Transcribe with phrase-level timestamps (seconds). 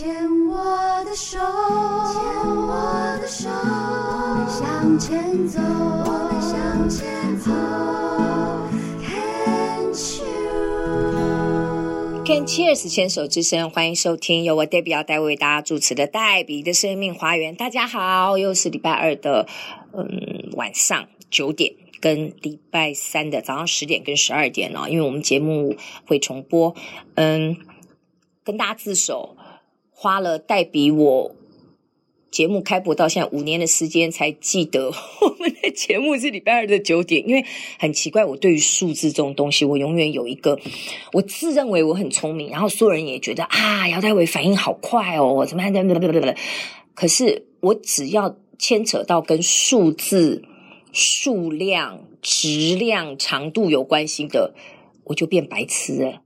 [0.00, 0.08] 牵
[0.48, 0.56] 我
[1.04, 2.22] 的手，牵
[2.56, 7.50] 我的手，我们向前走，我们向前走。
[12.24, 17.54] Can Cheers 牵手之声，欢迎收听由我 Debbie 要带为大家主持的黛比的生命花园。
[17.54, 19.46] 大家好，又是礼拜二的
[19.92, 25.76] 嗯晚上九点，跟礼拜三的早上十点跟十二点哦，因为我们节目
[26.06, 26.74] 会重播，
[27.16, 27.54] 嗯，
[28.42, 29.36] 跟大家自首。
[30.02, 31.36] 花了代比我
[32.30, 34.86] 节目开播到现在五年的时间，才记得
[35.20, 37.28] 我们的节目是礼拜二的九点。
[37.28, 37.44] 因为
[37.78, 40.58] 很奇怪，我对于数字这种东西，我永远有一个，
[41.12, 46.34] 我自认为我很聪明，然后所有人也觉得啊，姚黛玮反应好快哦，怎么样？
[46.94, 50.42] 可是我只要牵扯到跟数字、
[50.94, 54.54] 数量、质量、长度有关系的，
[55.04, 56.22] 我就变白痴了。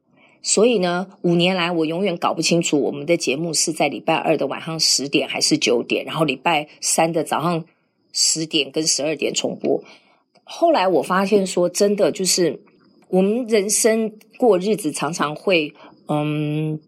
[0.46, 7.64] 所以呢，五年来我永远搞不清楚我们的节目是在礼拜二的晚上十点还是九点，然后礼拜三的早上
[8.12, 9.82] 十点跟十二点重播。
[10.44, 12.60] 后来我发现说，真的就是
[13.08, 15.72] 我们人生过日子常常会，
[16.08, 16.78] 嗯，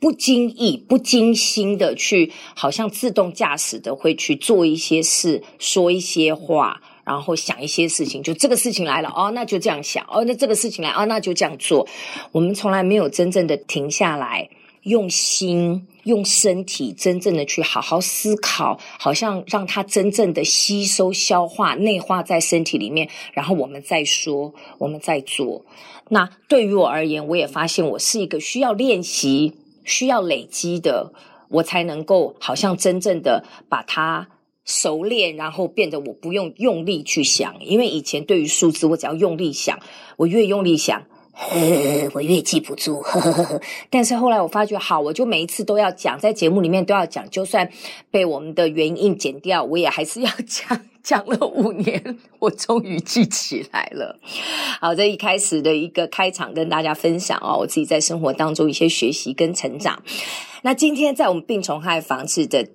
[0.00, 6.80] 不经意、不经心的去，好像自动驾驶的会去做一些事，说一些话。
[7.04, 11.86] 然后想一些事情，就这个事情来了哦，那就这样想哦，那这个事情来哦，那就这样做。
[12.32, 14.48] 我们从来没有真正的停下来，
[14.82, 25.64] 用心、用身体，真正的去好好思考，好像让它真正的吸收、消化、内化在身体里面，然后我们再说，我们再做。
[26.08, 31.12] 那对于我而言，我也发现我是一个需要练习、需要累积的，
[31.48, 34.28] 我才能够好像真正的把它。
[34.64, 39.78] 熟练，然后变得我不用用力去想，因为以前对于数字，我只要用力想，
[40.16, 41.56] 我越用力想，呵
[42.14, 43.60] 我越记不住呵呵呵。
[43.90, 47.70] 但是后来我发觉，好，我就每一次都要讲，在节目里面都要讲，就算
[48.10, 50.80] 被我们的原因剪掉，我也还是要讲。
[51.04, 54.18] 讲了五年，我终于记起来了。
[54.80, 60.02] 好，这一开始的一个开场，跟大家分享哦，我自己在生活当中一些学习跟成长。
[60.62, 62.66] 那今天在我们病虫害防治的。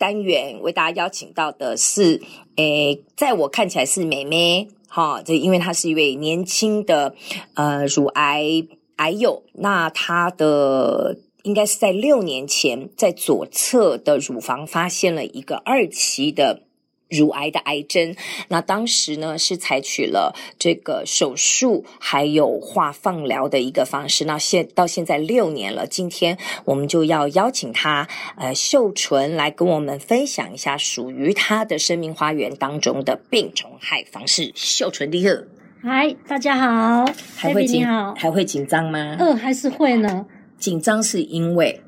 [0.00, 2.22] 单元为大家邀请到的是，
[2.56, 7.14] 诶，在我看起来是妹妹，哈，这因为她是一位年轻的
[7.52, 8.66] 呃乳癌
[8.96, 16.62] 癌友，那她的应该是在六年前，在左侧的乳房发现了一个二期的。
[17.10, 18.14] 乳癌的癌症，
[18.48, 24.24] 那当时呢是采取了这个手术还有化放疗的一个方式。
[24.24, 34.52] 那现到现在六年了，今天我们就要邀请他，呃，秀纯来跟我们分享一下属于他的生命花园当中的病虫害方式。
[34.54, 35.34] 秀纯你好，
[35.82, 37.04] 嗨，大家好，
[37.36, 37.84] 还会紧
[38.16, 39.16] 还会紧张吗？
[39.18, 40.26] 呃，还是会呢。
[40.58, 41.80] 紧张是因为。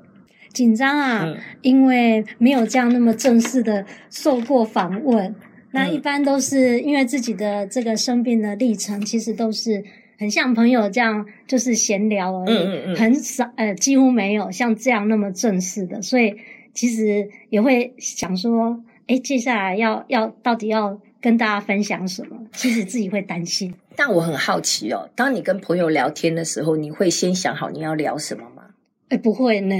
[0.52, 5.34] 紧张啊，嗯，因为没有这样那么正式的受过访问。
[5.74, 9.82] 那一般都是因为自己的这个生病的历程，其实都是
[10.18, 16.02] 很像朋友这样，就是闲聊而已，嗯嗯嗯，很少呃，几乎没有像这样那么正式的。
[16.02, 16.36] 所以
[16.74, 22.36] 其实也会想说，哎，接下来要要到底要跟大家分享什么？
[22.52, 23.72] 其实自己会担心。
[23.96, 28.64] 但我很好奇哦，当你跟朋友聊天的时候，你会先想好你要聊什么吗？
[29.08, 29.74] 哎，不会呢。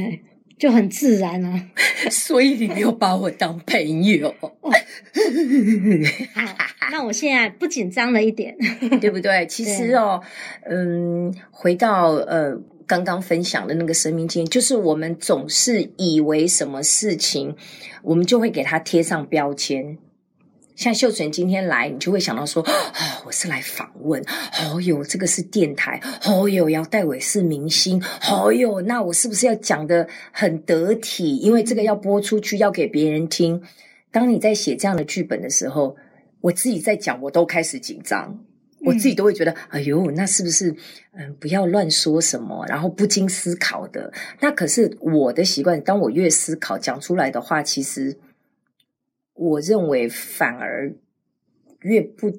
[0.63, 1.71] 就很自然啊，
[2.09, 4.33] 所以你没有把我当朋友。
[4.41, 4.71] 哦、
[6.93, 8.57] 那我现在不紧张了一点，
[9.03, 9.45] 对不对？
[9.49, 10.23] 其实哦，
[10.65, 12.57] 嗯，回到呃
[12.87, 17.57] 刚刚分享的那个生命经验，就是我们总是以为什么事情，
[18.05, 19.99] 我们就会给它贴上标签。
[20.75, 22.73] 像秀纯今天来，你就会想到说，哦，
[23.27, 24.23] 我是来访问，
[24.73, 31.37] 哦哟，这个是电台，哦哟，姚代伟是明星，哦哟，那我是不是要讲的很得体？
[31.37, 33.63] 因为这个要播出去，要给别人听。
[34.11, 35.95] 当你在写这样的剧本的时候，
[36.41, 38.39] 我自己在讲，我都开始紧张，
[38.81, 40.75] 我自己都会觉得，哎呦，那是不是
[41.13, 44.11] 嗯，不要乱说什么，然后不经思考的？
[44.41, 48.19] 那可是我的习惯，当我越思考，讲出来的话，其实。
[49.35, 50.95] 我认为反而
[51.81, 52.31] 越不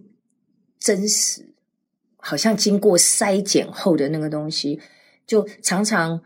[0.79, 1.53] 真实，
[2.17, 4.79] 好像经过筛检后的那个东西，
[5.25, 6.21] 就常常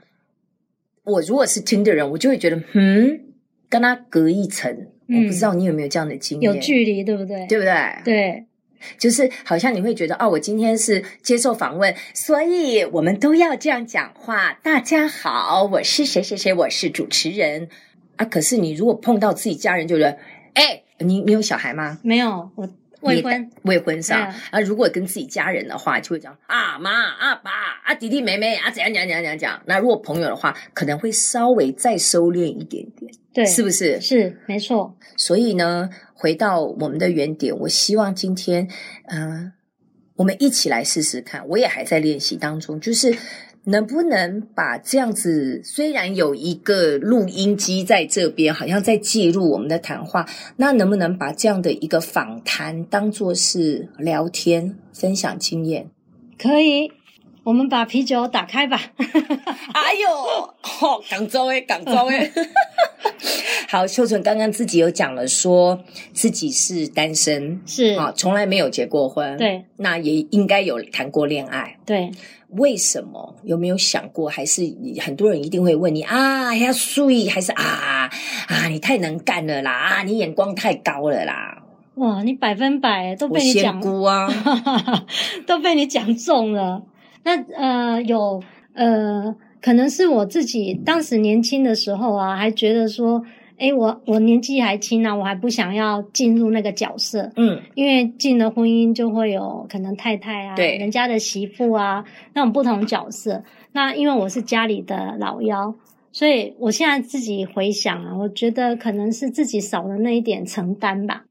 [1.04, 3.22] 我如果是听的人，我就会觉得，嗯，
[3.70, 4.88] 跟他隔一层。
[5.08, 6.54] 嗯，我不知道你有没有这样的经验？
[6.54, 7.48] 有距离，对不对？
[7.48, 8.02] 对不对？
[8.04, 8.46] 对，
[9.00, 14.54] 就是好像你会觉得，哦，我今天是接受访问，所以我们都要这样讲话。
[14.62, 17.70] 大家好，我是谁谁谁，我是主持人
[18.18, 18.26] 啊。
[18.26, 20.18] 可是你如果碰到自己家人，就觉得。
[20.58, 22.00] 哎，你你有小孩吗？
[22.02, 22.68] 没有，我
[23.02, 24.20] 未婚未婚上
[24.50, 27.52] 啊，如果跟自己家人的话，就会讲啊妈啊爸
[27.86, 29.62] 啊弟弟妹妹啊怎样怎样怎样怎样讲。
[29.68, 34.02] 那如果朋友的话，可能会稍微再收敛一点点，对，是不是？
[34.02, 34.98] 是没错。
[35.16, 38.68] 所以呢，回到我们的原点，我希望今天
[39.06, 39.54] 嗯、呃，
[40.16, 41.48] 我们一起来试试看。
[41.50, 43.16] 我也还在练习当中，就是。
[43.70, 50.26] 能不能把这样子，虽然有一个录音机在这边，好像在记录我们的谈话，
[50.56, 55.90] 那能不能把这样的一个访谈当做是聊天，分享经验？
[56.40, 56.92] 可以，
[57.48, 58.78] 我们把啤酒打开吧。
[59.74, 60.12] 哎呦，
[60.82, 62.30] 哦，广州诶，广州诶。
[63.72, 72.12] 好，秀纯刚刚自己有讲了，说自己是单身，是啊，从来没有结过婚，对，那也应该有谈过恋爱，对。
[72.50, 73.36] 为什么？
[73.44, 74.30] 有没有想过？
[74.30, 74.64] 还是
[75.00, 78.10] 很多人一定会问你啊，要睡还是啊
[78.50, 78.68] 啊？
[78.68, 79.72] 你太能干了啦！
[79.72, 81.64] 啊，你眼光太高了啦！
[81.96, 84.28] 哇，你百分百都被你讲，啊，
[85.48, 86.84] 都被你讲中了。
[87.28, 88.42] 那呃，有
[88.74, 93.22] 呃，可能是我自己当时年轻的时候啊，还觉得说。
[93.60, 103.44] 诶，我我年纪还轻呢，我还不想要进入那个角色，嗯，因为进了婚姻就会有可能太太啊，对，人家的媳妇啊，那种不同角色。
[103.72, 105.74] 那因为我是家里的老幺，
[106.12, 111.26] 所以我现在自己回想啊，我觉得可能是自己少了那一点承担吧，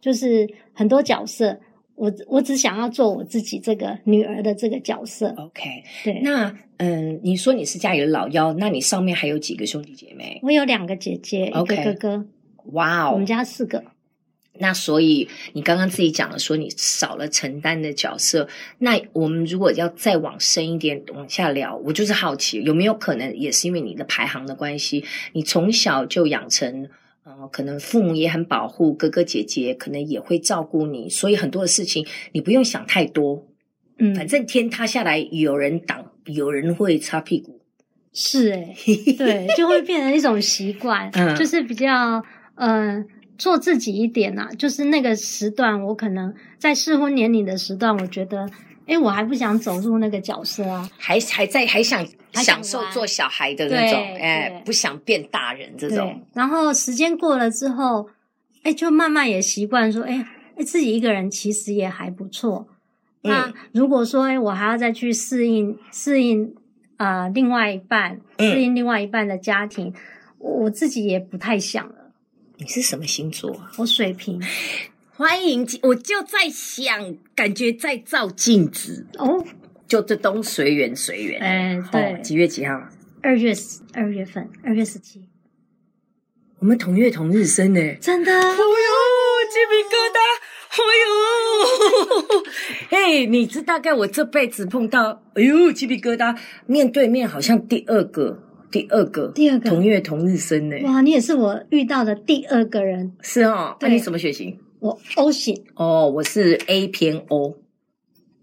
[0.00, 1.60] 就是很多角色。
[2.00, 5.34] 我我只想要做我自己这个女儿的这个角色。
[5.36, 6.18] OK，对。
[6.22, 10.40] 那嗯，你说你是家里的老幺，那你上面还有几个兄弟姐妹？
[10.42, 11.74] 我有两个姐姐，okay.
[11.74, 12.26] 一个哥哥。
[12.72, 13.84] 哇哦，我们家四个。
[14.58, 18.48] 那所以你刚刚自己讲了，说你少了承担的角色。
[18.78, 25.04] 那我们如果要再往深一点往下聊，我就是好奇，有没有可能也是因为你的排行的关系，
[25.34, 26.88] 你从小就养成。
[27.38, 33.46] 呃，可能父母也很保护哥哥姐姐，可能也会照顾你，所以很多的事情你不用想太多。
[33.98, 37.60] 嗯，反正天塌下来有人挡，有人会擦屁股。
[38.12, 38.74] 是诶，
[39.16, 42.24] 对，就会变成一种习惯，嗯，就是比较
[42.56, 43.04] 呃
[43.38, 44.54] 做自己一点呐、啊。
[44.58, 48.48] 就是那个时段，我可能在适婚年龄的时段，我觉得。
[48.90, 56.20] 哎，我还不想走入那个角色啊，还还在还想享受做小孩的那种，哎，不想变大人这种。
[56.34, 58.08] 然后时间过了之后，
[58.64, 60.26] 哎，就慢慢也习惯说，哎，
[60.56, 62.66] 哎，自己一个人其实也还不错。
[63.22, 66.52] 嗯、那如果说，哎，我还要再去适应适应
[66.96, 69.94] 啊、呃，另外一半适应另外一半的家庭，嗯、
[70.38, 72.10] 我自己也不太想了。
[72.56, 73.56] 你是什么星座？
[73.76, 74.42] 我水瓶。
[75.20, 79.44] 欢迎，我就在想，感觉在照镜子哦，
[79.86, 81.38] 就这东随缘随缘。
[81.42, 82.88] 哎，对，几月几号？
[83.20, 85.20] 二月十二月份，二月十七。
[86.60, 88.32] 我们同月同日生呢，真的。
[88.32, 88.56] 哎呦，
[89.50, 90.18] 鸡皮疙瘩！
[92.88, 96.34] 哎呦， 哎，你知大概我这辈子碰到，哎呦，鸡皮疙瘩，
[96.64, 100.76] 面对面好像第二个，第二个，第二个同月同日生呢。
[100.84, 103.12] 哇，你也是我遇到的第二个人。
[103.20, 104.58] 是哦，那你什么血型？
[104.80, 107.56] 我 O 型哦，我是 A 偏 O，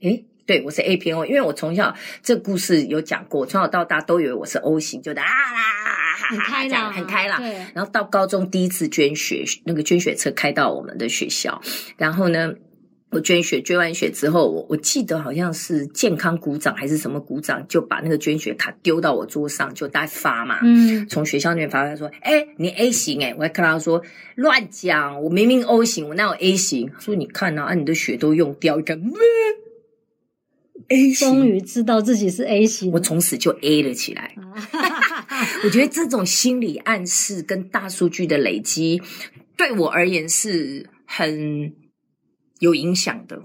[0.01, 7.41] 诶，对，我是 A 偏 O，因为我从小这故事有讲过，从小到大都以为我是 O 型，就啊啦，很开朗，很开朗。
[7.41, 11.59] 对，然后到高中第一次捐血，那个捐血车开到我们的学校，
[11.97, 12.53] 然后呢，
[13.09, 20.59] 我捐血，捐完血之后，我我记得好像是健康股长还是什么股长，就把那个捐血卡丢到我桌上，就在发嘛。
[20.61, 24.03] 嗯，从学校那边发，他说：“哎，你 A 型哎。”我还看到他说
[24.35, 28.99] ：“乱讲，我明明 O 型，我哪有 A 型？”他说：“你看呐，啊，你的血都用掉，一个
[30.89, 34.35] A 型。”终于知道自己是 A 型，我从此就 A 了起来。
[35.63, 39.01] 我觉得这种心理暗示跟大数据的累积，
[39.55, 41.73] 对我而言是很。
[42.59, 43.41] 有影响的，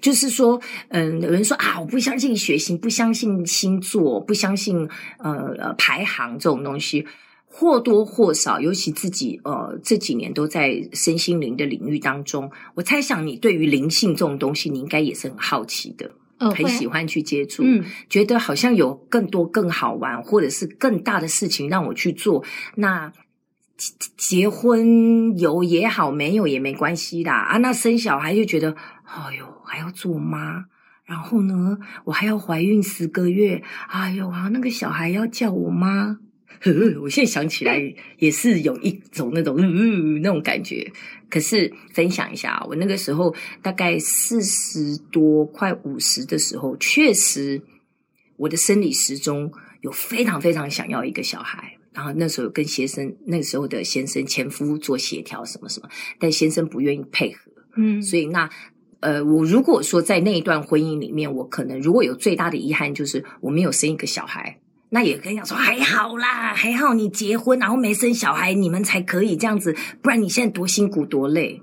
[0.00, 7.06] 就是说，嗯，有人说啊，我不相信血型，不相信星座，不相信呃呃排行这种东西，
[7.46, 22.44] 或多或少，尤其自己呃这几年都在身心灵的领域当中，我猜想你对于灵性这种东西，你应该也是很好奇的，哦、很喜欢去接触，嗯，觉得好像有更多更好玩，或者是更大的事情让我去做，
[22.74, 23.12] 那。
[23.76, 27.34] 结结婚有也好，没有也没关系啦。
[27.34, 30.64] 啊，那生小孩就觉得，哎呦，还要做妈，
[31.04, 36.18] 然后呢，我还要怀孕十个月，哎呦啊，那个小孩要叫我妈，
[36.60, 37.80] 呵呵，我现在想起来
[38.18, 40.90] 也是有一种那种嗯嗯那种感觉。
[41.28, 47.60] 可是分享一下，我那个时候大概四十多快五十的时候，确实
[48.36, 49.52] 我的生理时钟
[49.82, 51.72] 有非常非常想要一个小孩。
[51.96, 55.88] 然后那时候跟先生，那个时候的先生前夫做协调什么什么，
[56.20, 58.50] 但先生不愿意配合，嗯，所以那
[59.00, 64.58] 呃，我如果说在那一段婚姻里面，我可能如果有最大的遗憾就是我没有生一个小孩，
[64.90, 71.62] 那也跟你讲说还好啦，还好你结婚然后没生小孩，你们才可以这样子，不然你现在多辛苦多累，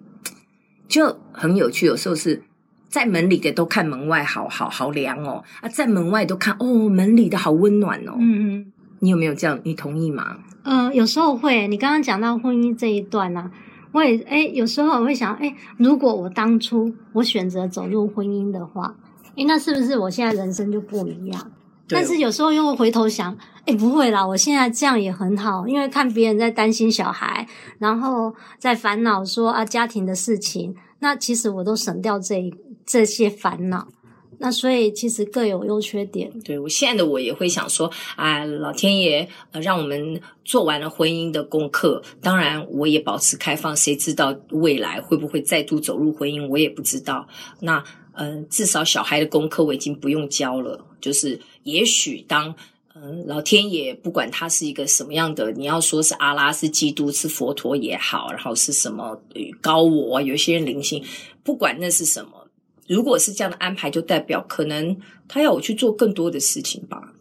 [0.87, 1.85] 就很有趣。
[1.85, 2.41] 有时候是
[2.89, 8.15] 在门里的都看门外好好好凉哦，啊，在门外都看哦，门里的好温暖哦。
[8.19, 8.72] 嗯嗯，
[9.03, 9.59] 你有没有这样？
[9.65, 10.37] 你同意吗？
[10.63, 11.67] 呃，有时候会。
[11.67, 13.51] 你刚刚讲到婚姻这一段呢、啊，
[13.91, 18.95] 我也诶有时候我会想，诶如果我当初我选择走入婚姻的话，
[19.35, 21.51] 诶那是不是我现在人生就不一样？
[21.89, 27.45] 但是有时候又会回头想，诶不会啦，我现在这样也很好，因为看别人在担心小孩，
[27.79, 32.49] 然后在烦恼说啊家庭的事情，那其实我都省掉这
[32.85, 33.89] 这些烦恼。
[34.43, 36.29] 那所以其实各有优缺点。
[36.41, 42.03] 对，我现在的我也会想说，啊，老天爷，呃，让我们做完了婚姻的功课。
[42.21, 47.25] 当然，我也保持开放，谁知道未来会不会再度走入婚姻，我也不知道。
[47.61, 47.81] 那，
[48.15, 50.77] 嗯、呃，至少小孩的功课我已经不用教了。
[50.99, 52.53] 就是，也许当，
[52.95, 59.17] 嗯、老天爷不管他是一个什么样的，你要说是阿拉，是基督，是佛陀也好，然后是什么
[59.61, 61.01] 高我，有些人灵性，
[61.45, 62.42] 不管那是什么。
[62.87, 64.97] 如果是这样的安排，就代表可能
[65.27, 67.13] 他要我去做更多的事情吧。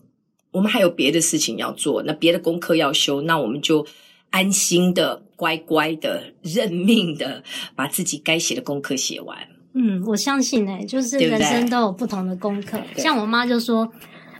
[0.50, 3.87] 我们还有别的事情要做，那别的功课要修，那我们就
[4.31, 7.42] 安心的、乖乖的、认命的，
[7.75, 9.38] 把自己该写的功课写完。
[9.75, 12.78] 嗯，我相信哎、欸，就是人生都有不同的功课。
[12.97, 13.90] 像我妈就说：“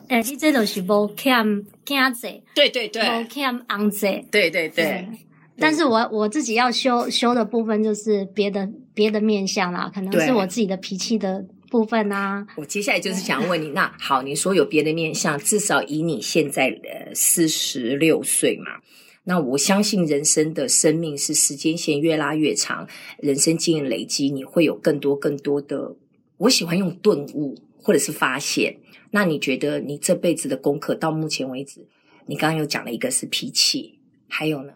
[0.09, 1.43] 哎、欸，你这都是无欠
[1.87, 5.09] 囝子，对对对，无欠翁子，对对对。”
[5.62, 12.47] 但是我我自己要修修的部分就是别的别的面相啦，可能是我自己的脾气的部分啊。
[12.57, 18.81] 我接下来就是想问你，那好，你说有别的面相，至少以你现在呃四十六岁嘛，
[19.25, 22.88] 那我相信人生的生命是时间线越拉越长，
[23.19, 25.97] 人生经验累积，你会有更多更多的。
[26.38, 28.76] 我喜欢用顿悟或者是发现。
[29.14, 31.87] 那你觉得你这辈子的功课到目前为止，
[32.26, 34.73] 你刚刚有讲了一个是脾气，还有呢？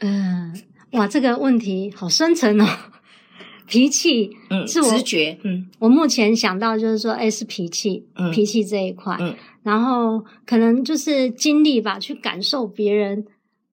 [0.00, 0.54] 嗯，
[0.92, 2.66] 哇，这个问题好深沉哦。
[3.68, 9.34] 脾气，嗯，是我直觉，嗯，我目前想到就是说，哎，是脾气，嗯，脾气这一块，嗯，
[9.64, 13.26] 然后可能就是经历吧，去感受别人，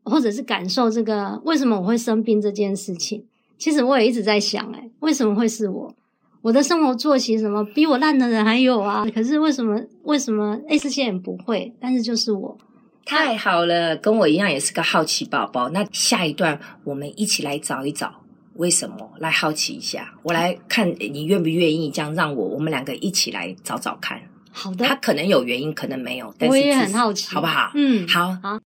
[0.03, 3.23] 或者是感受这个为什么我会生病这件事情。
[3.59, 5.95] 其实我也一直在想，哎，为什么会是我？
[6.41, 9.05] 我的生活作息什么比我烂的人还有啊？
[9.13, 9.79] 可是为什么？
[10.05, 10.59] 为什么？
[10.67, 12.57] 哎，这些人不会，但是就是我。
[13.05, 15.69] 太好了，跟我一样也是个好奇宝宝。
[15.69, 18.21] 那下一段我们一起来找一找
[18.55, 20.13] 为什么，来好奇一下。
[20.23, 24.21] 我来看你愿不愿意这样让我，我们两个一起来找找看。
[24.51, 27.71] 好的，他可能有原因，可能没有，但是我也很好奇，好不好？
[27.75, 28.59] 嗯，好，好。